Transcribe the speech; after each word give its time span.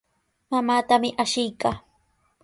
Mamaatami 0.51 1.09
ashiykaa. 1.23 1.75